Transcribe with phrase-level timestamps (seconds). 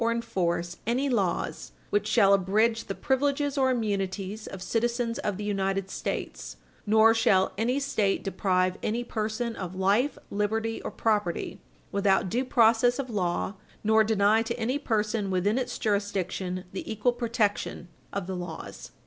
[0.01, 5.43] 306 enforce any laws which shall abridge the privilege or immunities of citizens of the
[5.43, 11.59] United States, nor shall any State deprive any person of life, liberty, or property
[11.91, 13.53] without due process of law,
[13.83, 18.93] nor deny to any person within its jurisdiction the equal protection of the laws."